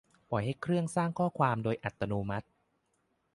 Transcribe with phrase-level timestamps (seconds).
[0.29, 2.47] ปล่อยให้เครื่องสร้างข้อความโดยอัตโนมัติ